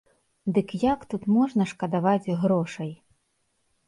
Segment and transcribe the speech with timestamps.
[0.53, 2.89] Дык як тут можна шкадаваць грошай?